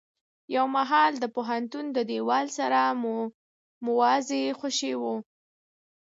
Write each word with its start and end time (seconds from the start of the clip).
يو 0.55 0.63
مهال 0.75 1.11
د 1.19 1.25
پوهنتون 1.35 1.85
د 1.93 1.97
دېوال 2.09 2.45
سره 2.57 2.79
موازي 3.85 4.43
خوشې 4.59 4.93
و. 5.01 5.03